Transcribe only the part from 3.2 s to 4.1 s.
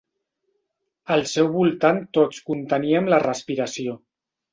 respiració.